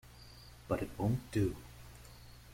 But 0.67 0.81
it 0.81 0.89
won’t 0.97 1.19
do. 1.31 1.55